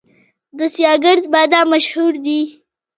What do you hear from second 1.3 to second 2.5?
بادام مشهور دي